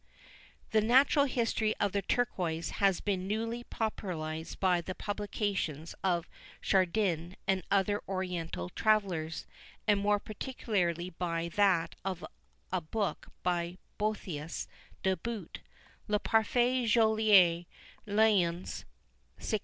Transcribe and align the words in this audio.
The 0.71 0.81
natural 0.81 1.25
history 1.25 1.75
of 1.77 1.91
the 1.91 2.01
turquoise 2.01 2.71
had 2.81 3.05
been 3.05 3.27
newly 3.27 3.63
popularized 3.65 4.59
by 4.59 4.81
the 4.81 4.95
publications 4.95 5.93
of 6.03 6.27
Chardin 6.59 7.35
and 7.45 7.61
other 7.69 8.01
Oriental 8.09 8.69
travellers; 8.69 9.45
and 9.85 9.99
more 9.99 10.17
particularly 10.17 11.11
by 11.11 11.49
that 11.49 11.93
of 12.03 12.25
a 12.71 12.81
book 12.81 13.27
by 13.43 13.77
Boethius 13.99 14.67
de 15.03 15.15
Boot, 15.15 15.59
Le 16.07 16.17
Parfait 16.17 16.87
Joallier; 16.87 17.65
Lyons, 18.07 18.85
1644. 19.37 19.59